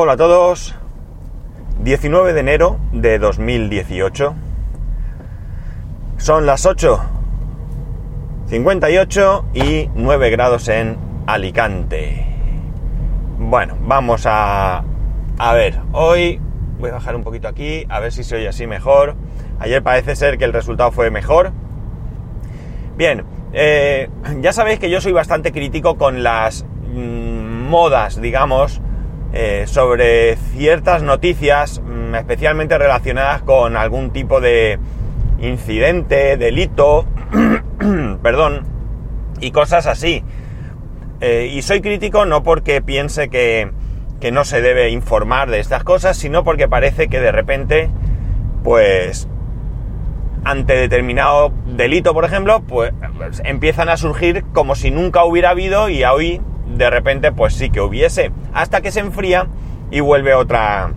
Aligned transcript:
Hola 0.00 0.12
a 0.12 0.16
todos. 0.16 0.76
19 1.80 2.32
de 2.32 2.38
enero 2.38 2.78
de 2.92 3.18
2018. 3.18 4.32
Son 6.18 6.46
las 6.46 6.66
8.58 6.66 9.44
y 9.54 9.90
9 9.96 10.30
grados 10.30 10.68
en 10.68 10.96
Alicante. 11.26 12.24
Bueno, 13.40 13.76
vamos 13.80 14.24
a, 14.24 14.84
a 15.36 15.54
ver. 15.54 15.80
Hoy 15.90 16.40
voy 16.78 16.90
a 16.90 16.92
bajar 16.92 17.16
un 17.16 17.24
poquito 17.24 17.48
aquí, 17.48 17.84
a 17.88 17.98
ver 17.98 18.12
si 18.12 18.22
se 18.22 18.36
oye 18.36 18.46
así 18.46 18.68
mejor. 18.68 19.16
Ayer 19.58 19.82
parece 19.82 20.14
ser 20.14 20.38
que 20.38 20.44
el 20.44 20.52
resultado 20.52 20.92
fue 20.92 21.10
mejor. 21.10 21.50
Bien, 22.96 23.24
eh, 23.52 24.08
ya 24.40 24.52
sabéis 24.52 24.78
que 24.78 24.90
yo 24.90 25.00
soy 25.00 25.10
bastante 25.10 25.50
crítico 25.50 25.98
con 25.98 26.22
las 26.22 26.64
mm, 26.86 27.68
modas, 27.68 28.20
digamos, 28.20 28.80
eh, 29.32 29.64
sobre 29.66 30.36
ciertas 30.36 31.02
noticias, 31.02 31.80
mm, 31.80 32.14
especialmente 32.14 32.78
relacionadas 32.78 33.42
con 33.42 33.76
algún 33.76 34.10
tipo 34.10 34.40
de 34.40 34.78
incidente, 35.40 36.36
delito, 36.36 37.04
perdón, 38.22 38.66
y 39.40 39.50
cosas 39.50 39.86
así. 39.86 40.24
Eh, 41.20 41.50
y 41.52 41.62
soy 41.62 41.80
crítico 41.80 42.26
no 42.26 42.42
porque 42.42 42.80
piense 42.80 43.28
que, 43.28 43.70
que 44.20 44.32
no 44.32 44.44
se 44.44 44.62
debe 44.62 44.90
informar 44.90 45.50
de 45.50 45.60
estas 45.60 45.84
cosas, 45.84 46.16
sino 46.16 46.44
porque 46.44 46.68
parece 46.68 47.08
que 47.08 47.20
de 47.20 47.32
repente, 47.32 47.90
pues, 48.64 49.28
ante 50.44 50.74
determinado 50.74 51.52
delito, 51.66 52.14
por 52.14 52.24
ejemplo, 52.24 52.62
pues 52.62 52.92
empiezan 53.44 53.88
a 53.88 53.96
surgir 53.96 54.44
como 54.52 54.74
si 54.74 54.90
nunca 54.90 55.24
hubiera 55.24 55.50
habido 55.50 55.88
y 55.88 56.04
hoy 56.04 56.40
de 56.78 56.90
repente 56.90 57.32
pues 57.32 57.54
sí 57.54 57.70
que 57.70 57.80
hubiese, 57.80 58.32
hasta 58.54 58.80
que 58.80 58.90
se 58.90 59.00
enfría 59.00 59.46
y 59.90 60.00
vuelve 60.00 60.34
otra 60.34 60.92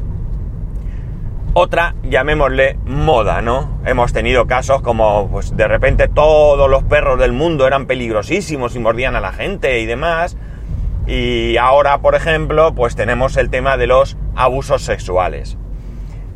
otra, 1.53 1.95
llamémosle 2.03 2.77
moda, 2.85 3.41
¿no? 3.41 3.81
Hemos 3.85 4.13
tenido 4.13 4.47
casos 4.47 4.81
como 4.81 5.27
pues 5.29 5.57
de 5.57 5.67
repente 5.67 6.07
todos 6.07 6.69
los 6.69 6.83
perros 6.83 7.19
del 7.19 7.33
mundo 7.33 7.67
eran 7.67 7.87
peligrosísimos 7.87 8.73
y 8.75 8.79
mordían 8.79 9.17
a 9.17 9.19
la 9.19 9.33
gente 9.33 9.81
y 9.81 9.85
demás. 9.85 10.37
Y 11.07 11.57
ahora, 11.57 11.97
por 11.97 12.15
ejemplo, 12.15 12.73
pues 12.73 12.95
tenemos 12.95 13.35
el 13.35 13.49
tema 13.49 13.75
de 13.75 13.87
los 13.87 14.15
abusos 14.33 14.83
sexuales. 14.83 15.57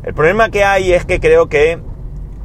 El 0.03 0.13
problema 0.13 0.49
que 0.49 0.65
hay 0.65 0.91
es 0.91 1.05
que 1.05 1.21
creo 1.21 1.47
que 1.47 1.79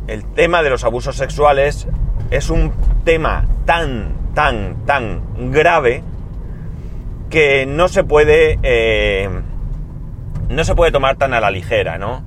el 0.07 0.25
tema 0.25 0.63
de 0.63 0.71
los 0.71 0.85
abusos 0.85 1.17
sexuales 1.17 1.89
es 2.31 2.51
un 2.51 2.73
tema 3.05 3.47
tan, 3.65 4.15
tan, 4.35 4.77
tan 4.87 5.51
grave 5.51 6.05
que 7.31 7.65
no 7.65 7.89
se 7.89 8.05
puede, 8.05 8.59
eh, 8.63 9.29
no 10.49 10.65
se 10.65 10.75
puede 10.75 10.93
tomar 10.93 11.17
tan 11.17 11.33
a 11.33 11.41
la 11.41 11.51
ligera, 11.51 11.97
¿no? 11.97 12.25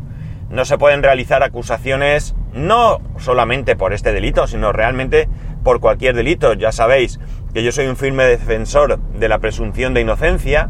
No 0.49 0.65
se 0.65 0.77
pueden 0.77 1.03
realizar 1.03 1.43
acusaciones 1.43 2.35
no 2.53 3.01
solamente 3.17 3.75
por 3.75 3.93
este 3.93 4.13
delito, 4.13 4.47
sino 4.47 4.71
realmente 4.71 5.27
por 5.63 5.79
cualquier 5.79 6.15
delito. 6.15 6.53
Ya 6.53 6.71
sabéis 6.71 7.19
que 7.53 7.63
yo 7.63 7.71
soy 7.71 7.87
un 7.87 7.97
firme 7.97 8.25
defensor 8.25 8.99
de 8.99 9.29
la 9.29 9.39
presunción 9.39 9.93
de 9.93 10.01
inocencia, 10.01 10.69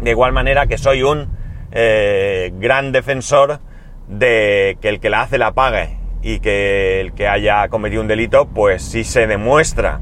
de 0.00 0.10
igual 0.10 0.32
manera 0.32 0.66
que 0.66 0.78
soy 0.78 1.02
un 1.02 1.28
eh, 1.72 2.52
gran 2.54 2.92
defensor 2.92 3.60
de 4.06 4.78
que 4.80 4.88
el 4.88 5.00
que 5.00 5.10
la 5.10 5.22
hace 5.22 5.38
la 5.38 5.52
pague 5.52 5.98
y 6.22 6.40
que 6.40 7.00
el 7.00 7.12
que 7.12 7.28
haya 7.28 7.68
cometido 7.68 8.00
un 8.00 8.08
delito, 8.08 8.46
pues 8.48 8.82
sí 8.82 9.04
se 9.04 9.26
demuestra. 9.26 10.00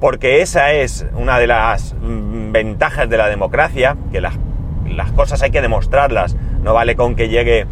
Porque 0.00 0.42
esa 0.42 0.72
es 0.72 1.06
una 1.14 1.38
de 1.38 1.46
las 1.46 1.94
mm, 1.94 2.52
ventajas 2.52 3.08
de 3.08 3.16
la 3.16 3.28
democracia, 3.28 3.96
que 4.12 4.20
las, 4.20 4.36
cosas 5.14 5.42
hay 5.42 5.50
que 5.50 5.62
demostrarlas. 5.62 6.36
No 6.62 6.74
vale 6.74 6.96
con 6.96 7.14
que 7.14 7.28
llegue 7.28 7.66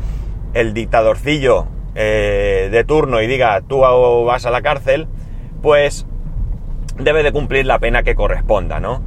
el 0.55 0.73
dictadorcillo 0.73 1.67
eh, 1.95 2.69
de 2.71 2.85
turno 2.85 3.21
y 3.21 3.27
diga 3.27 3.61
tú 3.61 3.81
vas 4.25 4.47
a 4.47 4.51
la 4.51 4.63
cárcel, 4.63 5.09
pues 5.63 6.07
debe 6.99 7.23
de 7.23 7.33
cumplir 7.33 7.67
la 7.67 7.79
pena 7.79 8.03
que 8.03 8.15
corresponda, 8.15 8.81
¿no? 8.81 9.03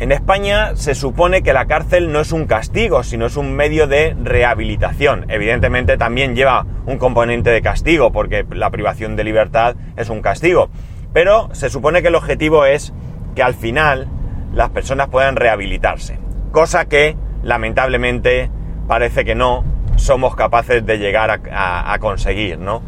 En 0.00 0.10
España 0.10 0.74
se 0.74 0.96
supone 0.96 1.42
que 1.42 1.52
la 1.52 1.66
cárcel 1.66 2.10
no 2.10 2.18
es 2.18 2.32
un 2.32 2.46
castigo, 2.46 3.04
sino 3.04 3.26
es 3.26 3.36
un 3.36 3.54
medio 3.54 3.86
de 3.86 4.16
rehabilitación. 4.20 5.26
Evidentemente 5.28 5.96
también 5.96 6.34
lleva 6.34 6.66
un 6.84 6.98
componente 6.98 7.50
de 7.50 7.62
castigo, 7.62 8.10
porque 8.10 8.44
la 8.50 8.70
privación 8.70 9.14
de 9.14 9.22
libertad 9.22 9.76
es 9.96 10.10
un 10.10 10.20
castigo. 10.20 10.68
Pero 11.14 11.48
se 11.52 11.70
supone 11.70 12.02
que 12.02 12.08
el 12.08 12.16
objetivo 12.16 12.66
es 12.66 12.92
que 13.34 13.42
al 13.42 13.54
final 13.54 14.08
las 14.52 14.70
personas 14.70 15.08
puedan 15.08 15.36
rehabilitarse. 15.36 16.18
Cosa 16.52 16.84
que, 16.86 17.16
lamentablemente, 17.42 18.50
parece 18.86 19.24
que 19.24 19.34
no 19.34 19.64
somos 19.96 20.34
capaces 20.34 20.84
de 20.84 20.98
llegar 20.98 21.40
a, 21.50 21.98
conseguir, 22.00 22.58
¿no? 22.58 22.82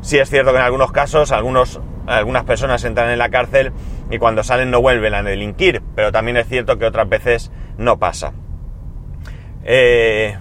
Sí 0.00 0.18
es 0.18 0.30
cierto 0.30 0.52
que 0.52 0.58
en 0.58 0.64
algunos 0.64 0.90
casos 0.90 1.32
algunos, 1.32 1.80
algunas 2.06 2.44
personas 2.44 2.82
entran 2.84 3.10
en 3.10 3.18
la 3.18 3.28
cárcel 3.28 3.72
y 4.10 4.16
cuando 4.16 4.42
salen 4.42 4.70
no 4.70 4.80
vuelven 4.80 5.12
a 5.12 5.22
delinquir, 5.22 5.82
pero 5.94 6.10
también 6.10 6.38
es 6.38 6.48
cierto 6.48 6.78
que 6.78 6.86
otras 6.86 7.08
veces 7.10 7.52
no 7.76 7.98
pasa. 7.98 8.32
Eh, 9.64 10.38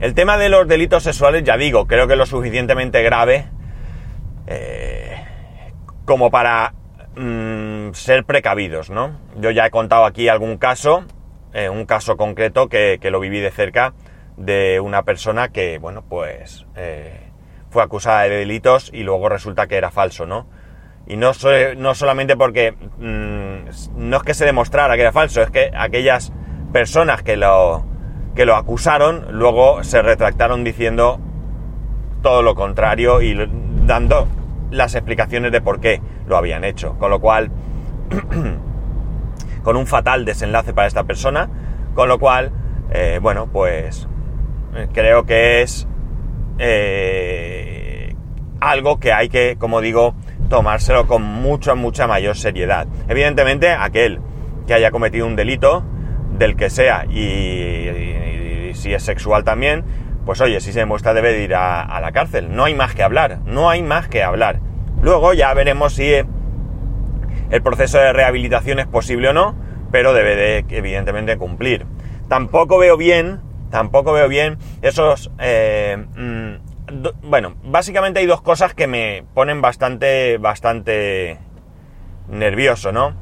el 0.00 0.14
tema 0.14 0.38
de 0.38 0.48
los 0.48 0.66
delitos 0.66 1.02
sexuales, 1.02 1.44
ya 1.44 1.58
digo, 1.58 1.86
creo 1.86 2.06
que 2.06 2.14
es 2.14 2.18
lo 2.18 2.26
suficientemente 2.26 3.02
grave 3.02 3.46
eh, 4.46 5.05
como 6.06 6.30
para 6.30 6.72
mm, 7.16 7.92
ser 7.92 8.24
precavidos, 8.24 8.88
¿no? 8.88 9.20
Yo 9.36 9.50
ya 9.50 9.66
he 9.66 9.70
contado 9.70 10.06
aquí 10.06 10.28
algún 10.28 10.56
caso, 10.56 11.04
eh, 11.52 11.68
un 11.68 11.84
caso 11.84 12.16
concreto 12.16 12.68
que, 12.68 12.98
lo 13.02 13.20
viví 13.20 13.40
de 13.40 13.50
cerca 13.50 13.92
de 14.38 14.80
una 14.80 15.02
persona 15.02 15.48
que, 15.48 15.78
bueno, 15.78 16.02
pues 16.08 16.66
fue 17.70 17.82
acusada 17.82 18.22
de 18.22 18.30
delitos 18.30 18.90
y 18.92 19.02
luego 19.02 19.28
resulta 19.28 19.66
que 19.66 19.76
era 19.76 19.90
falso, 19.90 20.24
¿no? 20.26 20.46
Y 21.06 21.16
no, 21.16 21.32
no 21.76 21.94
solamente 21.94 22.36
porque 22.36 22.72
mm, 22.72 23.68
no 23.96 24.16
es 24.16 24.22
que 24.22 24.34
se 24.34 24.44
demostrara 24.44 24.94
que 24.96 25.02
era 25.02 25.12
falso, 25.12 25.42
es 25.42 25.50
que 25.50 25.70
aquellas 25.76 26.32
personas 26.72 27.22
que 27.22 27.36
lo, 27.36 27.84
que 28.34 28.44
lo 28.44 28.56
acusaron 28.56 29.26
luego 29.30 29.84
se 29.84 30.02
retractaron 30.02 30.64
diciendo 30.64 31.20
todo 32.22 32.42
lo 32.42 32.54
contrario 32.54 33.22
y 33.22 33.36
dando 33.86 34.26
las 34.76 34.94
explicaciones 34.94 35.52
de 35.52 35.60
por 35.60 35.80
qué 35.80 36.00
lo 36.26 36.36
habían 36.36 36.64
hecho. 36.64 36.96
Con 36.98 37.10
lo 37.10 37.20
cual, 37.20 37.50
con 39.62 39.76
un 39.76 39.86
fatal 39.86 40.24
desenlace 40.24 40.72
para 40.72 40.86
esta 40.86 41.04
persona, 41.04 41.48
con 41.94 42.08
lo 42.08 42.18
cual, 42.18 42.52
eh, 42.90 43.18
bueno, 43.20 43.48
pues 43.52 44.08
eh, 44.74 44.88
creo 44.92 45.24
que 45.24 45.62
es 45.62 45.88
eh, 46.58 48.14
algo 48.60 48.98
que 48.98 49.12
hay 49.12 49.28
que, 49.28 49.56
como 49.58 49.80
digo, 49.80 50.14
tomárselo 50.48 51.06
con 51.06 51.22
mucha, 51.22 51.74
mucha 51.74 52.06
mayor 52.06 52.36
seriedad. 52.36 52.86
Evidentemente, 53.08 53.70
aquel 53.72 54.20
que 54.66 54.74
haya 54.74 54.90
cometido 54.90 55.26
un 55.26 55.36
delito, 55.36 55.84
del 56.38 56.56
que 56.56 56.70
sea, 56.70 57.06
y, 57.06 58.72
si 58.74 58.92
es 58.92 59.02
sexual 59.02 59.44
también, 59.44 59.84
pues 60.24 60.40
oye, 60.40 60.60
si 60.60 60.72
se 60.72 60.80
demuestra 60.80 61.14
debe 61.14 61.42
ir 61.42 61.54
a, 61.54 61.98
la 62.00 62.12
cárcel. 62.12 62.54
No 62.54 62.64
hay 62.64 62.74
más 62.74 62.94
que 62.94 63.02
hablar, 63.02 63.38
no 63.46 63.70
hay 63.70 63.82
más 63.82 64.08
que 64.08 64.22
hablar. 64.22 64.60
Luego 65.06 65.34
ya 65.34 65.54
veremos 65.54 65.94
si 65.94 66.14
el 66.14 67.62
proceso 67.62 67.96
de 67.96 68.12
rehabilitación 68.12 68.80
es 68.80 68.88
posible 68.88 69.28
o 69.28 69.32
no, 69.32 69.54
pero 69.92 70.12
debe 70.12 70.34
de, 70.34 70.64
evidentemente, 70.68 71.38
cumplir. 71.38 71.86
Tampoco 72.26 72.76
veo 72.76 72.96
bien, 72.96 73.40
tampoco 73.70 74.12
veo 74.12 74.28
bien 74.28 74.58
esos... 74.82 75.30
Eh, 75.38 75.96
mm, 76.16 77.06
bueno, 77.22 77.54
básicamente 77.62 78.18
hay 78.18 78.26
dos 78.26 78.42
cosas 78.42 78.74
que 78.74 78.88
me 78.88 79.22
ponen 79.32 79.62
bastante, 79.62 80.38
bastante 80.38 81.38
nervioso, 82.28 82.90
¿no? 82.90 83.14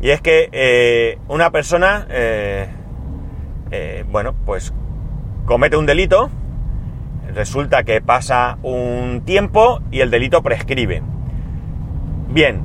Y 0.00 0.10
es 0.10 0.20
que 0.20 0.48
eh, 0.52 1.18
una 1.26 1.50
persona, 1.50 2.06
eh, 2.08 2.68
eh, 3.72 4.04
bueno, 4.08 4.36
pues 4.46 4.72
comete 5.44 5.76
un 5.76 5.86
delito, 5.86 6.30
resulta 7.34 7.82
que 7.82 8.00
pasa 8.00 8.58
un 8.62 9.22
tiempo 9.24 9.80
y 9.90 10.02
el 10.02 10.12
delito 10.12 10.40
prescribe. 10.44 11.02
Bien, 12.32 12.62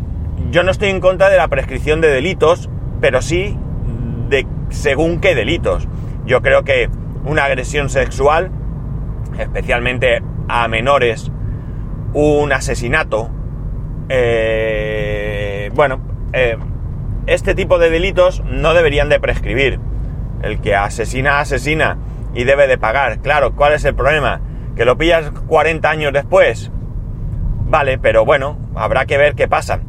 yo 0.49 0.63
no 0.63 0.71
estoy 0.71 0.87
en 0.87 1.01
contra 1.01 1.27
de 1.29 1.35
la 1.35 1.49
prescripción 1.49 1.99
de 1.99 2.07
delitos, 2.07 2.69
pero 3.01 3.21
sí 3.21 3.57
de 4.29 4.47
según 4.69 5.19
qué 5.19 5.35
delitos. 5.35 5.89
Yo 6.25 6.41
creo 6.41 6.63
que 6.63 6.89
una 7.25 7.43
agresión 7.43 7.89
sexual, 7.89 8.49
especialmente 9.37 10.21
a 10.47 10.69
menores 10.69 11.33
un 12.13 12.53
asesinato, 12.53 13.29
eh, 14.07 15.69
bueno, 15.75 15.99
eh, 16.31 16.57
este 17.25 17.53
tipo 17.53 17.77
de 17.77 17.89
delitos 17.89 18.41
no 18.45 18.73
deberían 18.73 19.09
de 19.09 19.19
prescribir. 19.19 19.81
El 20.43 20.61
que 20.61 20.75
asesina, 20.75 21.41
asesina 21.41 21.97
y 22.33 22.45
debe 22.45 22.67
de 22.67 22.77
pagar. 22.77 23.19
Claro, 23.19 23.53
¿cuál 23.53 23.73
es 23.73 23.83
el 23.83 23.95
problema? 23.95 24.39
¿Que 24.77 24.85
lo 24.85 24.97
pillas 24.97 25.29
40 25.31 25.89
años 25.89 26.13
después? 26.13 26.71
Vale, 27.69 27.97
pero 27.97 28.25
bueno, 28.25 28.57
habrá 28.75 29.05
que 29.05 29.17
ver 29.17 29.35
qué 29.35 29.47
pasa. 29.47 29.81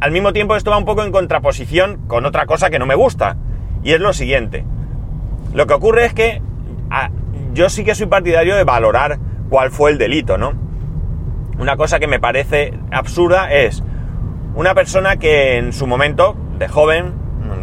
al 0.00 0.10
mismo 0.10 0.32
tiempo 0.32 0.56
esto 0.56 0.70
va 0.70 0.78
un 0.78 0.84
poco 0.84 1.02
en 1.02 1.12
contraposición 1.12 2.00
con 2.06 2.26
otra 2.26 2.46
cosa 2.46 2.70
que 2.70 2.78
no 2.78 2.86
me 2.86 2.94
gusta. 2.94 3.36
Y 3.82 3.92
es 3.92 4.00
lo 4.00 4.12
siguiente. 4.12 4.64
Lo 5.52 5.66
que 5.66 5.74
ocurre 5.74 6.06
es 6.06 6.14
que 6.14 6.40
yo 7.52 7.68
sí 7.68 7.84
que 7.84 7.94
soy 7.94 8.06
partidario 8.06 8.56
de 8.56 8.64
valorar 8.64 9.18
cuál 9.48 9.70
fue 9.70 9.90
el 9.90 9.98
delito, 9.98 10.38
¿no? 10.38 10.54
Una 11.58 11.76
cosa 11.76 12.00
que 12.00 12.06
me 12.06 12.18
parece 12.18 12.74
absurda 12.90 13.52
es 13.52 13.84
una 14.54 14.74
persona 14.74 15.16
que 15.16 15.56
en 15.58 15.72
su 15.72 15.86
momento, 15.86 16.36
de 16.58 16.68
joven, 16.68 17.14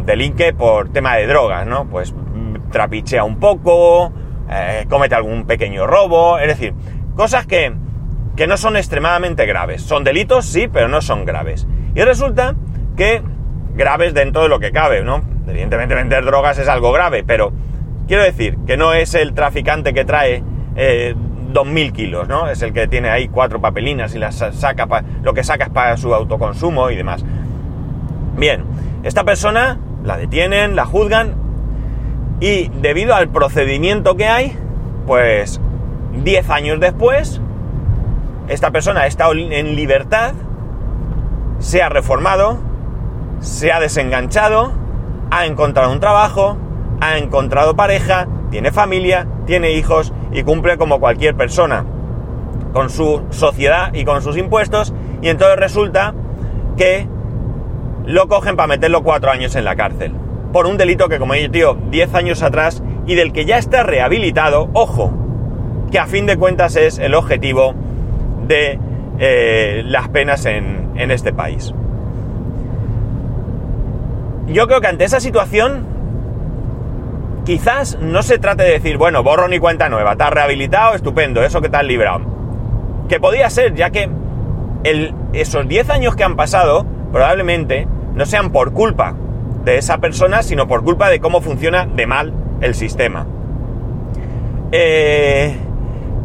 delinque 0.06 0.52
por 0.52 0.90
tema 0.90 1.16
de 1.16 1.26
drogas, 1.26 1.66
¿no? 1.66 1.86
Pues 1.86 2.14
trapichea 2.70 3.24
un 3.24 3.38
poco, 3.38 4.12
eh, 4.50 4.86
comete 4.88 5.14
algún 5.14 5.44
pequeño 5.44 5.86
robo, 5.86 6.38
es 6.38 6.48
decir, 6.48 6.74
cosas 7.14 7.46
que, 7.46 7.74
que 8.36 8.46
no 8.46 8.56
son 8.56 8.76
extremadamente 8.76 9.46
graves. 9.46 9.82
Son 9.82 10.04
delitos, 10.04 10.46
sí, 10.46 10.68
pero 10.68 10.88
no 10.88 11.00
son 11.00 11.24
graves. 11.24 11.66
Y 11.94 12.02
resulta 12.02 12.54
que 12.96 13.22
graves 13.74 14.14
dentro 14.14 14.42
de 14.42 14.48
lo 14.48 14.58
que 14.58 14.72
cabe, 14.72 15.02
¿no? 15.02 15.22
Evidentemente 15.46 15.94
vender 15.94 16.24
drogas 16.24 16.58
es 16.58 16.68
algo 16.68 16.92
grave, 16.92 17.24
pero 17.26 17.52
quiero 18.06 18.22
decir 18.22 18.58
que 18.66 18.76
no 18.76 18.94
es 18.94 19.14
el 19.14 19.34
traficante 19.34 19.92
que 19.92 20.04
trae 20.04 20.42
eh, 20.76 21.14
2.000 21.52 21.92
kilos, 21.92 22.28
¿no? 22.28 22.48
Es 22.48 22.62
el 22.62 22.72
que 22.72 22.86
tiene 22.88 23.10
ahí 23.10 23.28
cuatro 23.28 23.60
papelinas 23.60 24.14
y 24.14 24.18
las 24.18 24.36
saca 24.36 24.88
lo 25.22 25.34
que 25.34 25.44
saca 25.44 25.64
es 25.64 25.70
para 25.70 25.96
su 25.96 26.14
autoconsumo 26.14 26.90
y 26.90 26.96
demás. 26.96 27.24
Bien, 28.36 28.64
esta 29.02 29.24
persona 29.24 29.78
la 30.04 30.16
detienen, 30.16 30.74
la 30.76 30.86
juzgan 30.86 31.34
y 32.40 32.68
debido 32.80 33.14
al 33.14 33.28
procedimiento 33.28 34.16
que 34.16 34.26
hay, 34.26 34.56
pues 35.06 35.60
10 36.24 36.50
años 36.50 36.80
después, 36.80 37.40
esta 38.48 38.70
persona 38.70 39.06
está 39.06 39.30
en 39.30 39.76
libertad, 39.76 40.34
se 41.58 41.82
ha 41.82 41.88
reformado, 41.88 42.58
se 43.40 43.72
ha 43.72 43.80
desenganchado, 43.80 44.72
ha 45.30 45.46
encontrado 45.46 45.92
un 45.92 46.00
trabajo, 46.00 46.56
ha 47.00 47.18
encontrado 47.18 47.76
pareja, 47.76 48.28
tiene 48.50 48.72
familia, 48.72 49.26
tiene 49.46 49.72
hijos 49.72 50.12
y 50.32 50.42
cumple 50.42 50.76
como 50.76 51.00
cualquier 51.00 51.34
persona 51.34 51.84
con 52.72 52.90
su 52.90 53.22
sociedad 53.30 53.92
y 53.94 54.04
con 54.04 54.22
sus 54.22 54.36
impuestos 54.36 54.92
y 55.20 55.28
entonces 55.28 55.58
resulta 55.58 56.14
que 56.76 57.08
lo 58.06 58.28
cogen 58.28 58.56
para 58.56 58.66
meterlo 58.66 59.02
cuatro 59.02 59.30
años 59.30 59.54
en 59.56 59.64
la 59.64 59.76
cárcel 59.76 60.14
por 60.52 60.66
un 60.66 60.76
delito 60.76 61.08
que 61.08 61.18
como 61.18 61.34
he 61.34 61.48
dicho 61.48 61.76
10 61.90 62.14
años 62.14 62.42
atrás 62.42 62.82
y 63.06 63.14
del 63.14 63.32
que 63.32 63.44
ya 63.44 63.58
está 63.58 63.82
rehabilitado, 63.82 64.68
ojo, 64.74 65.12
que 65.90 65.98
a 65.98 66.06
fin 66.06 66.26
de 66.26 66.36
cuentas 66.36 66.76
es 66.76 66.98
el 66.98 67.14
objetivo 67.14 67.74
de 68.52 68.78
eh, 69.18 69.82
las 69.86 70.08
penas 70.08 70.44
en, 70.46 70.92
este 70.94 71.32
país. 71.32 71.74
Yo 74.46 74.66
creo 74.68 74.80
que 74.80 74.86
ante 74.86 75.04
esa 75.04 75.18
situación 75.20 75.84
quizás 77.44 77.98
no 78.00 78.22
se 78.22 78.38
trate 78.38 78.62
de 78.62 78.70
decir, 78.70 78.98
bueno, 78.98 79.22
borro 79.24 79.48
ni 79.48 79.58
cuenta 79.58 79.88
nueva, 79.88 80.12
estás 80.12 80.30
rehabilitado, 80.30 80.94
estupendo, 80.94 81.42
eso 81.42 81.60
que 81.60 81.68
te 81.68 81.76
has 81.76 81.84
librado. 81.84 82.20
Que 83.08 83.18
podía 83.18 83.50
ser, 83.50 83.74
ya 83.74 83.90
que 83.90 84.08
esos 85.32 85.66
10 85.66 85.90
años 85.90 86.14
que 86.14 86.24
han 86.24 86.36
pasado 86.36 86.86
probablemente 87.10 87.88
no 88.14 88.26
sean 88.26 88.52
por 88.52 88.72
culpa 88.72 89.14
de 89.64 89.78
esa 89.78 89.98
persona, 89.98 90.42
sino 90.42 90.68
por 90.68 90.84
culpa 90.84 91.08
de 91.08 91.20
cómo 91.20 91.40
funciona 91.40 91.86
de 91.86 92.06
mal 92.06 92.32
el 92.60 92.74
sistema. 92.74 93.26
Eh, 94.70 95.56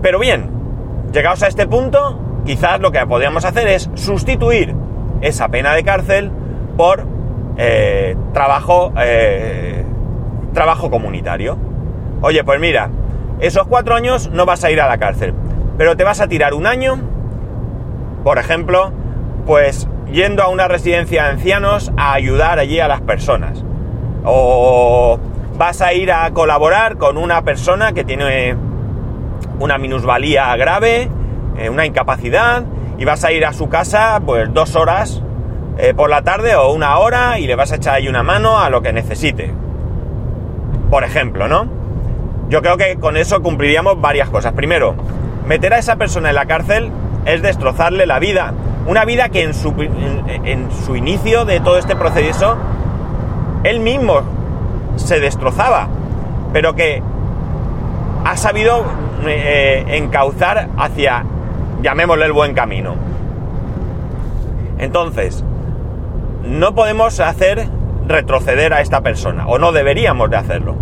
pero 0.02 0.20
bien, 0.20 0.57
llegados 1.18 1.42
a 1.42 1.48
este 1.48 1.66
punto, 1.66 2.20
quizás 2.46 2.80
lo 2.80 2.92
que 2.92 3.04
podríamos 3.08 3.44
hacer 3.44 3.68
es 3.68 3.90
sustituir 3.96 4.76
esa 5.22 5.48
pena 5.48 5.74
de 5.74 5.84
cárcel 5.84 6.32
por 6.78 7.08
eh, 7.58 8.16
trabajo 8.34 8.94
eh, 9.00 9.84
trabajo 10.54 10.92
comunitario. 10.92 11.58
Oye, 12.22 12.44
pues 12.44 12.60
mira, 12.60 12.92
esos 13.40 13.66
cuatro 13.66 13.96
años 13.96 14.30
no 14.32 14.46
vas 14.46 14.64
a 14.64 14.70
ir 14.70 14.80
a 14.80 14.88
la 14.88 15.00
cárcel, 15.00 15.34
pero 15.76 15.98
te 15.98 16.04
vas 16.04 16.22
a 16.22 16.28
tirar 16.28 16.54
un 16.54 16.68
año, 16.68 17.00
por 18.24 18.38
ejemplo, 18.38 18.92
pues 19.48 19.88
yendo 20.12 20.44
a 20.44 20.50
una 20.50 20.68
residencia 20.68 21.24
de 21.24 21.30
ancianos 21.30 21.92
a 21.98 22.14
ayudar 22.14 22.60
allí 22.60 22.80
a 22.80 22.88
las 22.88 23.02
personas. 23.02 23.64
O 24.24 25.20
vas 25.58 25.82
a 25.82 25.94
ir 25.94 26.12
a 26.12 26.30
colaborar 26.30 26.98
con 26.98 27.18
una 27.18 27.42
persona 27.42 27.94
que 27.94 28.04
tiene 28.04 28.56
una 29.60 29.78
minusvalía 29.78 30.56
grave, 30.56 31.10
eh, 31.58 31.70
una 31.70 31.86
incapacidad, 31.86 32.64
y 32.98 33.06
vas 33.06 33.24
a 33.24 33.32
ir 33.32 33.46
a 33.46 33.54
su 33.54 33.70
casa 33.70 34.22
pues 34.26 34.54
dos 34.54 34.76
horas 34.76 35.22
eh, 35.78 35.94
por 35.94 36.10
la 36.10 36.24
tarde 36.24 36.56
o 36.56 36.72
una 36.72 36.98
hora 36.98 37.40
y 37.40 37.48
le 37.48 37.56
vas 37.56 37.72
a 37.72 37.76
echar 37.76 37.96
ahí 37.96 38.08
una 38.08 38.24
mano 38.24 38.60
a 38.60 38.70
lo 38.70 38.82
que 38.82 38.92
necesite 38.92 39.54
por 40.90 41.04
ejemplo, 41.04 41.48
¿no? 41.48 41.68
Yo 42.50 42.62
creo 42.62 42.78
que 42.78 42.98
con 42.98 43.18
eso 43.18 43.42
cumpliríamos 43.42 44.00
varias 44.00 44.30
cosas. 44.30 44.54
Primero, 44.54 44.96
meter 45.46 45.74
a 45.74 45.80
esa 45.80 45.98
persona 45.98 46.30
en 46.30 46.36
la 46.36 46.46
cárcel 46.46 46.92
es 47.26 47.42
destrozarle 47.42 48.06
la 48.06 48.20
vida. 48.20 48.54
Una 48.86 49.04
vida 49.04 49.30
que 49.30 49.44
en 49.44 49.54
su, 49.54 49.74
en, 50.46 50.70
su 50.86 50.96
inicio 50.96 51.44
de 51.44 51.60
todo 51.60 51.78
este 51.78 51.96
proceso, 51.98 52.56
él 53.64 53.82
mismo 53.82 54.22
se 54.96 55.20
destrozaba, 55.20 55.90
pero 56.54 56.74
que 56.74 57.04
ha 58.28 58.36
sabido 58.36 58.84
eh, 59.26 59.86
encauzar 59.88 60.68
hacia, 60.78 61.24
llamémosle 61.82 62.26
el 62.26 62.34
buen 62.34 62.54
camino. 62.54 62.96
Entonces, 64.80 65.46
no 66.44 66.76
podemos 66.76 67.22
hacer 67.22 67.70
retroceder 68.06 68.74
a 68.74 68.82
esta 68.82 69.00
persona, 69.00 69.48
o 69.48 69.58
no 69.60 69.72
deberíamos 69.72 70.30
de 70.30 70.36
hacerlo. 70.36 70.76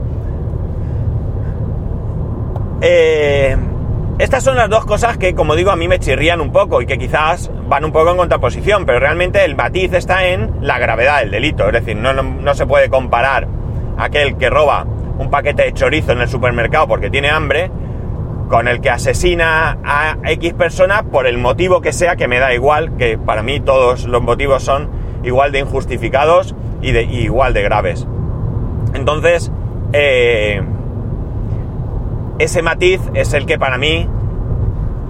Eh, 2.82 3.56
estas 4.18 4.44
son 4.44 4.56
las 4.56 4.68
dos 4.68 4.86
cosas 4.86 5.20
que, 5.20 5.36
como 5.36 5.56
digo, 5.56 5.70
a 5.70 5.76
mí 5.76 5.88
me 5.88 6.00
chirrían 6.00 6.42
un 6.42 6.52
poco 6.52 6.82
y 6.82 6.88
que 6.88 6.98
quizás 6.98 7.52
van 7.68 7.86
un 7.86 7.92
poco 7.92 8.10
en 8.10 8.18
contraposición, 8.18 8.88
pero 8.88 9.00
realmente 9.00 9.46
el 9.46 9.56
matiz 9.56 9.94
está 9.94 10.26
en 10.26 10.52
la 10.62 10.80
gravedad 10.80 11.20
del 11.20 11.30
delito, 11.30 11.68
es 11.68 11.74
decir, 11.74 11.96
no, 11.96 12.12
no 12.12 12.56
se 12.56 12.66
puede 12.66 12.90
comparar 12.90 13.48
aquel 14.00 14.36
que 14.36 14.50
roba 14.50 14.88
un 15.18 15.30
paquete 15.30 15.64
de 15.64 15.74
chorizo 15.74 16.12
en 16.12 16.22
el 16.22 16.28
supermercado 16.28 16.88
porque 16.88 17.10
tiene 17.10 17.30
hambre 17.30 17.72
con 18.50 18.68
el 18.68 18.80
que 18.80 18.90
asesina 18.90 19.78
a 19.84 20.18
X 20.24 20.54
persona 20.54 21.04
por 21.04 21.28
el 21.28 21.38
motivo 21.38 21.82
que 21.82 21.94
sea, 21.94 22.16
que 22.16 22.28
me 22.28 22.40
da 22.40 22.54
igual, 22.54 22.96
que 22.98 23.18
para 23.18 23.42
mí 23.42 23.60
todos 23.60 24.06
los 24.06 24.22
motivos 24.22 24.64
son 24.64 24.90
igual 25.24 25.52
de 25.52 25.60
injustificados 25.60 26.56
y, 26.82 26.92
de, 26.92 27.04
igual 27.04 27.54
de 27.54 27.64
graves. 27.64 28.08
Entonces, 28.94 29.52
eh, 29.94 30.62
ese 32.38 32.62
matiz 32.62 33.02
es 33.14 33.34
el 33.34 33.46
que 33.46 33.58
para 33.58 33.78
mí 33.78 34.08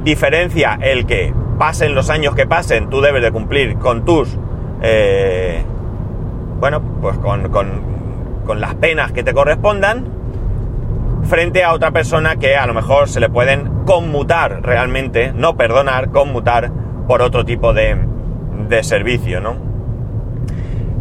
diferencia 0.03 0.77
el 0.81 1.05
que 1.05 1.33
pasen 1.57 1.95
los 1.95 2.09
años 2.09 2.35
que 2.35 2.45
pasen, 2.45 2.89
tú 2.89 3.01
debes 3.01 3.21
de 3.21 3.31
cumplir 3.31 3.77
con 3.77 4.05
tus, 4.05 4.37
eh, 4.81 5.63
bueno, 6.59 6.81
pues 7.01 7.17
con, 7.17 7.49
con 7.49 7.94
las 8.53 8.75
penas 8.75 9.11
que 9.11 9.23
te 9.23 9.33
correspondan, 9.33 10.05
frente 11.23 11.63
a 11.63 11.73
otra 11.73 11.91
persona 11.91 12.35
que 12.35 12.55
a 12.55 12.67
lo 12.67 12.73
mejor 12.73 13.09
se 13.09 13.19
le 13.19 13.29
pueden 13.29 13.83
conmutar 13.85 14.61
realmente, 14.61 15.33
no 15.33 15.57
perdonar, 15.57 16.11
conmutar 16.11 16.71
por 17.07 17.21
otro 17.21 17.45
tipo 17.45 17.73
de, 17.73 17.97
de 18.69 18.83
servicio, 18.83 19.41
¿no? 19.41 19.55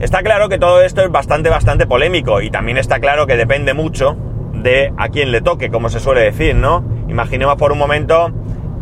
Está 0.00 0.22
claro 0.22 0.48
que 0.48 0.58
todo 0.58 0.82
esto 0.82 1.02
es 1.02 1.10
bastante, 1.10 1.50
bastante 1.50 1.86
polémico 1.86 2.40
y 2.42 2.50
también 2.50 2.78
está 2.78 2.98
claro 3.00 3.26
que 3.26 3.36
depende 3.36 3.74
mucho 3.74 4.16
de 4.52 4.92
a 4.96 5.08
quién 5.08 5.30
le 5.30 5.40
toque, 5.40 5.70
como 5.70 5.88
se 5.88 6.00
suele 6.00 6.22
decir, 6.22 6.56
¿no? 6.56 6.84
Imaginemos 7.08 7.56
por 7.56 7.72
un 7.72 7.78
momento 7.78 8.32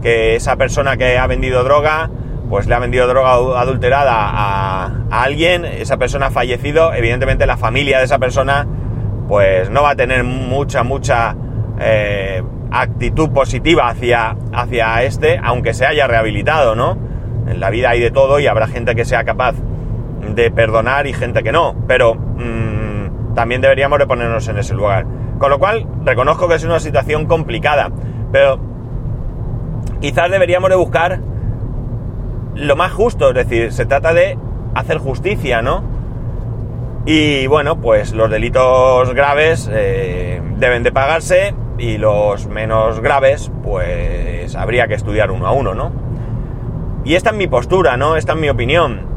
que 0.00 0.36
esa 0.36 0.56
persona 0.56 0.96
que 0.96 1.18
ha 1.18 1.26
vendido 1.26 1.62
droga, 1.64 2.10
pues 2.48 2.66
le 2.66 2.74
ha 2.74 2.78
vendido 2.78 3.06
droga 3.06 3.32
adulterada 3.60 4.12
a, 4.14 4.90
alguien, 5.10 5.64
esa 5.64 5.96
persona 5.96 6.26
ha 6.26 6.30
fallecido, 6.30 6.92
evidentemente 6.92 7.46
la 7.46 7.56
familia 7.56 7.98
de 7.98 8.04
esa 8.04 8.18
persona, 8.18 8.66
pues 9.28 9.70
no 9.70 9.82
va 9.82 9.90
a 9.90 9.96
tener 9.96 10.24
mucha, 10.24 10.82
mucha 10.82 11.34
eh, 11.80 12.42
actitud 12.70 13.30
positiva 13.30 13.88
hacia, 13.88 14.36
hacia 14.52 15.02
este, 15.02 15.40
aunque 15.42 15.74
se 15.74 15.86
haya 15.86 16.06
rehabilitado, 16.06 16.74
¿no? 16.74 16.98
En 17.46 17.60
la 17.60 17.70
vida 17.70 17.90
hay 17.90 18.00
de 18.00 18.10
todo 18.10 18.38
y 18.40 18.46
habrá 18.46 18.66
gente 18.66 18.94
que 18.94 19.04
sea 19.04 19.24
capaz 19.24 19.54
de 20.34 20.50
perdonar 20.50 21.06
y 21.06 21.12
gente 21.12 21.42
que 21.42 21.52
no, 21.52 21.74
pero 21.86 22.14
mmm, 22.14 23.34
también 23.34 23.60
deberíamos 23.60 23.98
de 23.98 24.06
ponernos 24.06 24.46
en 24.48 24.58
ese 24.58 24.74
lugar. 24.74 25.06
Con 25.38 25.50
lo 25.50 25.58
cual, 25.58 25.86
reconozco 26.04 26.48
que 26.48 26.54
es 26.54 26.64
una 26.64 26.78
situación 26.78 27.26
complicada, 27.26 27.90
pero 28.30 28.60
quizás 30.00 30.30
deberíamos 30.30 30.70
de 30.70 30.76
buscar 30.76 31.20
lo 32.54 32.76
más 32.76 32.92
justo, 32.92 33.28
es 33.30 33.34
decir, 33.34 33.72
se 33.72 33.86
trata 33.86 34.12
de 34.12 34.38
hacer 34.74 34.98
justicia, 34.98 35.62
¿no? 35.62 35.82
Y 37.04 37.46
bueno, 37.46 37.80
pues 37.80 38.12
los 38.12 38.30
delitos 38.30 39.12
graves 39.14 39.68
eh, 39.72 40.40
deben 40.58 40.82
de 40.82 40.92
pagarse 40.92 41.54
y 41.78 41.98
los 41.98 42.46
menos 42.46 43.00
graves, 43.00 43.50
pues 43.64 44.54
habría 44.54 44.86
que 44.86 44.94
estudiar 44.94 45.30
uno 45.30 45.46
a 45.46 45.52
uno, 45.52 45.74
¿no? 45.74 45.92
Y 47.04 47.14
esta 47.14 47.30
es 47.30 47.36
mi 47.36 47.48
postura, 47.48 47.96
¿no? 47.96 48.16
Esta 48.16 48.34
es 48.34 48.38
mi 48.38 48.48
opinión. 48.48 49.12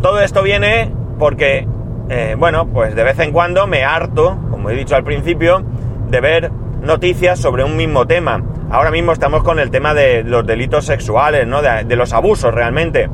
Todo 0.00 0.20
esto 0.20 0.42
viene 0.42 0.90
porque, 1.18 1.68
eh, 2.08 2.34
bueno, 2.38 2.66
pues 2.68 2.94
de 2.94 3.04
vez 3.04 3.18
en 3.18 3.32
cuando 3.32 3.66
me 3.66 3.84
harto, 3.84 4.38
como 4.50 4.70
he 4.70 4.74
dicho 4.74 4.96
al 4.96 5.04
principio, 5.04 5.62
de 6.08 6.20
ver 6.22 6.50
noticias 6.80 7.38
sobre 7.38 7.64
un 7.64 7.76
mismo 7.76 8.06
tema. 8.06 8.42
Ahora 8.70 8.90
mismo 8.90 9.12
estamos 9.12 9.42
con 9.42 9.58
el 9.58 9.70
tema 9.70 9.94
de 9.94 10.22
los 10.22 10.46
delitos 10.46 10.86
sexuales, 10.86 11.46
¿no? 11.46 11.62
De, 11.62 11.96
los 11.96 12.12
abusos 12.12 12.54
realmente. 12.54 13.08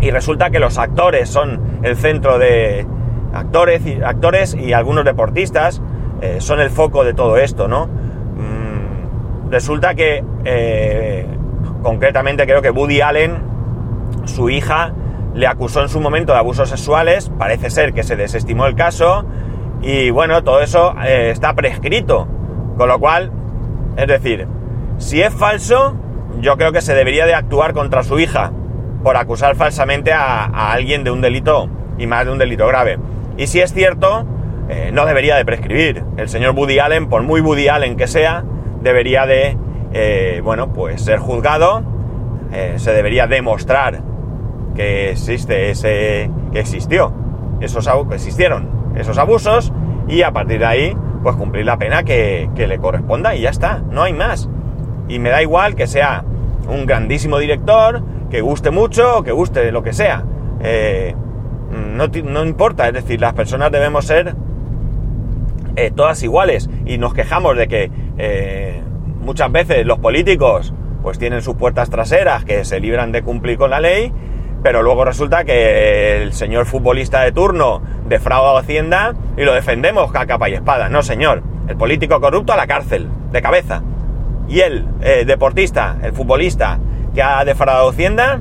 Y 0.00 0.10
resulta 0.10 0.50
que 0.50 0.58
los 0.58 0.78
actores 0.78 1.28
son 1.28 1.80
el 1.82 1.96
centro 1.96 2.38
de 2.38 2.86
actores 3.32 3.84
y, 3.86 4.02
actores 4.02 4.54
y 4.54 4.72
algunos 4.72 5.04
deportistas 5.04 5.80
eh, 6.20 6.36
son 6.40 6.60
el 6.60 6.70
foco 6.70 7.04
de 7.04 7.14
todo 7.14 7.36
esto, 7.36 7.68
¿no? 7.68 7.86
Mm, 7.86 9.50
resulta 9.50 9.94
que 9.94 10.24
eh, 10.44 11.26
concretamente 11.82 12.46
creo 12.46 12.62
que 12.62 12.70
Woody 12.70 13.00
Allen, 13.00 13.42
su 14.24 14.50
hija, 14.50 14.92
le 15.34 15.46
acusó 15.46 15.82
en 15.82 15.88
su 15.88 16.00
momento 16.00 16.32
de 16.32 16.38
abusos 16.38 16.68
sexuales, 16.68 17.30
parece 17.38 17.70
ser 17.70 17.92
que 17.92 18.02
se 18.02 18.16
desestimó 18.16 18.66
el 18.66 18.74
caso 18.74 19.26
y 19.82 20.10
bueno, 20.10 20.42
todo 20.42 20.60
eso 20.62 20.94
eh, 21.04 21.30
está 21.30 21.54
prescrito, 21.54 22.26
con 22.76 22.88
lo 22.88 22.98
cual, 22.98 23.30
es 23.96 24.06
decir, 24.06 24.46
si 24.98 25.22
es 25.22 25.32
falso, 25.32 25.96
yo 26.40 26.56
creo 26.56 26.72
que 26.72 26.80
se 26.80 26.94
debería 26.94 27.26
de 27.26 27.34
actuar 27.34 27.72
contra 27.72 28.02
su 28.02 28.18
hija 28.18 28.52
por 29.02 29.16
acusar 29.16 29.56
falsamente 29.56 30.12
a, 30.12 30.72
alguien 30.72 31.04
de 31.04 31.10
un 31.10 31.20
delito 31.20 31.68
y 31.98 32.06
más 32.06 32.26
de 32.26 32.32
un 32.32 32.38
delito 32.38 32.66
grave. 32.66 32.98
Y 33.36 33.46
si 33.46 33.60
es 33.60 33.72
cierto, 33.72 34.26
eh, 34.68 34.90
no 34.92 35.06
debería 35.06 35.36
de 35.36 35.44
prescribir. 35.44 36.02
El 36.16 36.28
señor 36.28 36.54
Woody 36.54 36.78
Allen, 36.78 37.08
por 37.08 37.22
muy 37.22 37.40
Woody 37.40 37.68
Allen 37.68 37.96
que 37.96 38.06
sea, 38.06 38.44
debería 38.82 39.26
de, 39.26 39.56
eh, 39.92 40.40
bueno, 40.42 40.72
pues 40.72 41.02
ser 41.02 41.18
juzgado, 41.18 41.82
se 42.76 42.92
debería 42.92 43.26
demostrar 43.26 44.00
que 44.74 45.10
existe 45.10 45.68
ese, 45.70 46.30
que 46.52 46.60
existió, 46.60 47.12
esos 47.60 47.86
existieron 48.12 48.76
esos 48.96 49.18
abusos 49.18 49.72
y 50.08 50.22
a 50.22 50.32
partir 50.32 50.60
de 50.60 50.66
ahí, 50.66 50.96
pues 51.26 51.34
cumplir 51.34 51.66
la 51.66 51.76
pena 51.76 52.04
que, 52.04 52.48
le 52.56 52.78
corresponda 52.78 53.34
y 53.34 53.40
ya 53.40 53.50
está, 53.50 53.82
no 53.90 54.04
hay 54.04 54.12
más. 54.12 54.48
Y 55.08 55.18
me 55.18 55.30
da 55.30 55.42
igual 55.42 55.74
que 55.74 55.88
sea 55.88 56.22
un 56.68 56.86
grandísimo 56.86 57.40
director, 57.40 58.00
que 58.30 58.42
guste 58.42 58.70
mucho 58.70 59.18
o 59.18 59.22
que 59.24 59.32
guste 59.32 59.72
lo 59.72 59.82
que 59.82 59.92
sea. 59.92 60.22
Eh, 60.60 61.16
no, 61.96 62.44
importa, 62.44 62.86
es 62.86 62.94
decir, 62.94 63.20
las 63.20 63.34
personas 63.34 63.72
debemos 63.72 64.04
ser 64.04 64.36
eh, 65.74 65.90
todas 65.92 66.22
iguales 66.22 66.70
y 66.84 66.96
nos 66.98 67.12
quejamos 67.12 67.56
de 67.56 67.66
que 67.66 67.90
eh, 68.18 68.80
muchas 69.20 69.50
veces 69.50 69.84
los 69.84 69.98
políticos 69.98 70.72
pues 71.02 71.18
tienen 71.18 71.42
sus 71.42 71.56
puertas 71.56 71.90
traseras 71.90 72.44
que 72.44 72.64
se 72.64 72.78
libran 72.78 73.10
de 73.10 73.22
cumplir 73.22 73.58
con 73.58 73.70
la 73.70 73.80
ley 73.80 74.12
pero 74.66 74.82
luego 74.82 75.04
resulta 75.04 75.44
que 75.44 76.24
el 76.24 76.32
señor 76.32 76.66
futbolista 76.66 77.20
de 77.20 77.30
turno 77.30 77.80
defrauda 78.08 78.58
a 78.58 78.58
Hacienda 78.58 79.14
y 79.36 79.44
lo 79.44 79.54
defendemos 79.54 80.12
a 80.12 80.26
capa 80.26 80.48
y 80.48 80.54
espada. 80.54 80.88
No, 80.88 81.04
señor. 81.04 81.44
El 81.68 81.76
político 81.76 82.20
corrupto 82.20 82.52
a 82.52 82.56
la 82.56 82.66
cárcel, 82.66 83.08
de 83.30 83.40
cabeza. 83.40 83.84
Y 84.48 84.58
el 84.58 84.84
eh, 85.02 85.22
deportista, 85.24 85.98
el 86.02 86.12
futbolista 86.12 86.80
que 87.14 87.22
ha 87.22 87.44
defraudado 87.44 87.90
Hacienda, 87.90 88.40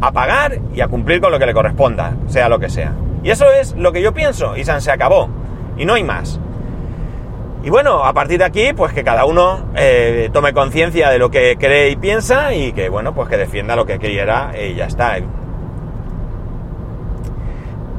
a 0.00 0.12
pagar 0.12 0.60
y 0.72 0.82
a 0.82 0.86
cumplir 0.86 1.20
con 1.20 1.32
lo 1.32 1.38
que 1.40 1.46
le 1.46 1.52
corresponda, 1.52 2.12
sea 2.28 2.48
lo 2.48 2.60
que 2.60 2.68
sea. 2.68 2.92
Y 3.24 3.30
eso 3.30 3.50
es 3.50 3.74
lo 3.74 3.90
que 3.90 4.02
yo 4.02 4.14
pienso, 4.14 4.56
y 4.56 4.62
se 4.62 4.92
acabó. 4.92 5.28
Y 5.76 5.84
no 5.84 5.94
hay 5.94 6.04
más. 6.04 6.38
Y 7.64 7.70
bueno, 7.70 8.04
a 8.04 8.12
partir 8.12 8.38
de 8.38 8.44
aquí, 8.44 8.72
pues 8.72 8.92
que 8.92 9.02
cada 9.02 9.24
uno 9.24 9.72
eh, 9.74 10.30
tome 10.32 10.52
conciencia 10.52 11.10
de 11.10 11.18
lo 11.18 11.32
que 11.32 11.56
cree 11.58 11.90
y 11.90 11.96
piensa 11.96 12.54
y 12.54 12.70
que, 12.70 12.88
bueno, 12.88 13.12
pues 13.12 13.28
que 13.28 13.36
defienda 13.36 13.74
lo 13.74 13.84
que 13.84 13.98
quiera 13.98 14.52
y 14.56 14.76
ya 14.76 14.86
está. 14.86 15.18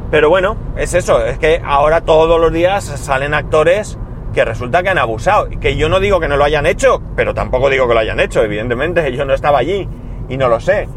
Pero 0.09 0.29
bueno, 0.29 0.55
es 0.77 0.93
eso, 0.93 1.25
es 1.25 1.37
que 1.37 1.61
ahora 1.63 2.01
todos 2.01 2.39
los 2.39 2.53
días 2.53 2.83
salen 2.85 3.33
actores 3.33 3.97
que 4.33 4.45
resulta 4.45 4.81
que 4.83 4.89
han 4.89 4.97
abusado. 4.97 5.49
Que 5.59 5.75
yo 5.75 5.89
no 5.89 5.99
digo 5.99 6.19
que 6.19 6.27
no 6.27 6.37
lo 6.37 6.45
hayan 6.45 6.65
hecho, 6.65 7.01
pero 7.15 7.33
tampoco 7.33 7.69
digo 7.69 7.87
que 7.87 7.93
lo 7.93 7.99
hayan 7.99 8.19
hecho, 8.19 8.41
evidentemente, 8.41 9.11
yo 9.11 9.25
no 9.25 9.33
estaba 9.33 9.59
allí 9.59 9.87
y 10.29 10.37
no 10.37 10.47
lo 10.47 10.59
sé. 10.59 10.87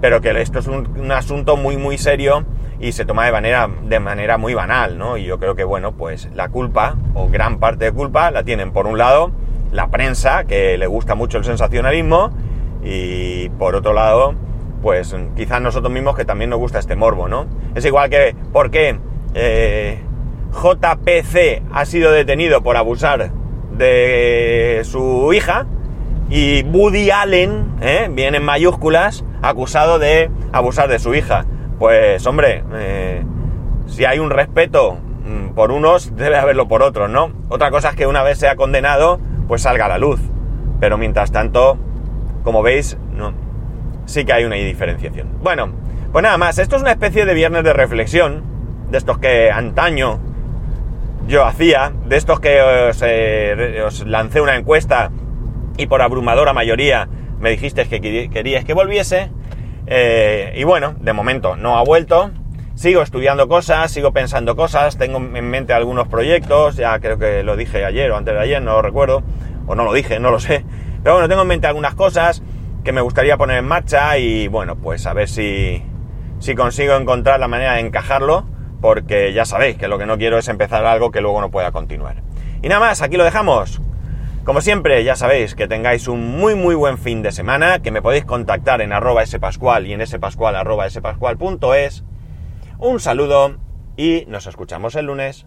Pero 0.00 0.20
que 0.20 0.30
esto 0.40 0.58
es 0.58 0.66
un, 0.66 1.12
asunto 1.12 1.56
muy, 1.56 1.76
muy 1.76 1.98
serio 1.98 2.44
y 2.80 2.92
se 2.92 3.04
toma 3.04 3.26
de 3.26 3.32
manera, 3.32 3.68
de 3.84 4.00
manera 4.00 4.38
muy 4.38 4.54
banal, 4.54 4.98
¿no? 4.98 5.16
Y 5.16 5.24
yo 5.24 5.38
creo 5.38 5.54
que, 5.54 5.64
bueno, 5.64 5.92
pues 5.92 6.28
la 6.34 6.48
culpa, 6.48 6.96
o 7.14 7.28
gran 7.28 7.58
parte 7.58 7.86
de 7.86 7.92
culpa, 7.92 8.30
la 8.30 8.42
tienen 8.42 8.72
por 8.72 8.86
un 8.86 8.98
lado 8.98 9.30
la 9.70 9.88
prensa, 9.88 10.44
que 10.44 10.78
le 10.78 10.86
gusta 10.86 11.14
mucho 11.14 11.38
el 11.38 11.44
sensacionalismo, 11.44 12.30
y 12.82 13.50
por 13.50 13.74
otro 13.74 13.92
lado, 13.92 14.34
pues 14.82 15.14
quizás 15.36 15.60
nosotros 15.60 15.92
mismos 15.92 16.16
que 16.16 16.24
también 16.24 16.50
nos 16.50 16.58
gusta 16.58 16.78
este 16.78 16.96
morbo, 16.96 17.28
¿no? 17.28 17.46
Es 17.74 17.84
igual 17.84 18.10
que, 18.10 18.34
¿por 18.52 18.70
qué 18.70 18.98
eh, 19.34 20.00
JPC 20.52 21.62
ha 21.72 21.84
sido 21.84 22.12
detenido 22.12 22.62
por 22.62 22.76
abusar 22.76 23.30
de 23.72 24.82
su 24.84 25.32
hija? 25.32 25.66
Y 26.30 26.62
Woody 26.64 27.10
Allen, 27.10 27.76
¿eh? 27.80 28.08
bien 28.10 28.34
en 28.34 28.44
mayúsculas, 28.44 29.24
acusado 29.40 29.98
de 29.98 30.30
abusar 30.52 30.88
de 30.88 30.98
su 30.98 31.14
hija. 31.14 31.46
Pues 31.78 32.26
hombre, 32.26 32.64
eh, 32.74 33.24
si 33.86 34.04
hay 34.04 34.18
un 34.18 34.30
respeto 34.30 34.98
mm, 35.24 35.54
por 35.54 35.70
unos, 35.70 36.14
debe 36.16 36.36
haberlo 36.36 36.68
por 36.68 36.82
otros, 36.82 37.08
¿no? 37.08 37.32
Otra 37.48 37.70
cosa 37.70 37.90
es 37.90 37.96
que 37.96 38.06
una 38.06 38.22
vez 38.22 38.38
sea 38.38 38.56
condenado, 38.56 39.20
pues 39.46 39.62
salga 39.62 39.86
a 39.86 39.88
la 39.88 39.98
luz. 39.98 40.20
Pero 40.80 40.98
mientras 40.98 41.32
tanto, 41.32 41.78
como 42.44 42.62
veis, 42.62 42.98
no, 43.14 43.32
sí 44.08 44.24
que 44.24 44.32
hay 44.32 44.44
una 44.44 44.56
diferenciación. 44.56 45.28
Bueno, 45.42 45.70
pues 46.12 46.22
nada 46.22 46.38
más, 46.38 46.58
esto 46.58 46.76
es 46.76 46.82
una 46.82 46.92
especie 46.92 47.26
de 47.26 47.34
viernes 47.34 47.62
de 47.62 47.72
reflexión, 47.72 48.42
de 48.90 48.98
estos 48.98 49.18
que 49.18 49.50
antaño 49.50 50.18
yo 51.26 51.44
hacía, 51.44 51.92
de 52.06 52.16
estos 52.16 52.40
que 52.40 52.60
os, 52.62 53.02
eh, 53.06 53.84
lancé 54.06 54.40
una 54.40 54.56
encuesta 54.56 55.10
y 55.76 55.86
por 55.86 56.00
abrumadora 56.00 56.54
mayoría 56.54 57.08
me 57.38 57.50
dijisteis 57.50 57.88
que 57.88 58.00
queríais 58.00 58.64
que 58.64 58.72
volviese. 58.72 59.30
Eh, 59.86 60.54
y 60.56 60.64
bueno, 60.64 60.96
de 60.98 61.12
momento 61.12 61.54
no 61.56 61.76
ha 61.76 61.84
vuelto. 61.84 62.30
Sigo 62.74 63.02
estudiando 63.02 63.48
cosas, 63.48 63.90
sigo 63.90 64.12
pensando 64.12 64.56
cosas, 64.56 64.96
tengo 64.96 65.18
en 65.18 65.50
mente 65.50 65.72
algunos 65.74 66.08
proyectos, 66.08 66.76
ya 66.76 66.98
creo 67.00 67.18
que 67.18 67.42
lo 67.42 67.56
dije 67.56 67.84
ayer 67.84 68.10
o 68.10 68.16
antes 68.16 68.34
de 68.34 68.40
ayer, 68.40 68.62
no 68.62 68.74
lo 68.74 68.82
recuerdo, 68.82 69.22
o 69.66 69.74
no 69.74 69.84
lo 69.84 69.92
dije, 69.92 70.18
no 70.20 70.30
lo 70.30 70.38
sé. 70.40 70.64
Pero 71.02 71.16
bueno, 71.16 71.28
tengo 71.28 71.42
en 71.42 71.48
mente 71.48 71.66
algunas 71.66 71.94
cosas 71.94 72.42
que 72.88 72.92
me 72.94 73.02
gustaría 73.02 73.36
poner 73.36 73.58
en 73.58 73.66
marcha 73.66 74.16
y 74.16 74.48
bueno, 74.48 74.76
pues 74.76 75.04
a 75.04 75.12
ver 75.12 75.28
si, 75.28 75.84
si 76.38 76.54
consigo 76.54 76.96
encontrar 76.96 77.38
la 77.38 77.46
manera 77.46 77.74
de 77.74 77.80
encajarlo, 77.80 78.46
porque 78.80 79.34
ya 79.34 79.44
sabéis 79.44 79.76
que 79.76 79.88
lo 79.88 79.98
que 79.98 80.06
no 80.06 80.16
quiero 80.16 80.38
es 80.38 80.48
empezar 80.48 80.86
algo 80.86 81.10
que 81.10 81.20
luego 81.20 81.38
no 81.42 81.50
pueda 81.50 81.70
continuar. 81.70 82.22
Y 82.62 82.68
nada 82.70 82.80
más, 82.80 83.02
aquí 83.02 83.18
lo 83.18 83.24
dejamos. 83.24 83.82
Como 84.42 84.62
siempre, 84.62 85.04
ya 85.04 85.16
sabéis 85.16 85.54
que 85.54 85.68
tengáis 85.68 86.08
un 86.08 86.38
muy 86.38 86.54
muy 86.54 86.74
buen 86.74 86.96
fin 86.96 87.20
de 87.20 87.30
semana, 87.30 87.80
que 87.80 87.90
me 87.90 88.00
podéis 88.00 88.24
contactar 88.24 88.80
en 88.80 88.94
arroba 88.94 89.26
spascual 89.26 89.86
y 89.86 89.92
en 89.92 90.06
spascual 90.06 90.56
arroba 90.56 90.88
spascual.es. 90.88 92.04
Un 92.78 93.00
saludo 93.00 93.58
y 93.98 94.24
nos 94.28 94.46
escuchamos 94.46 94.94
el 94.94 95.04
lunes. 95.04 95.44